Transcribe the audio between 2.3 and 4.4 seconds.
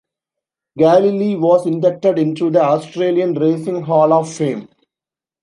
the Australian Racing Hall of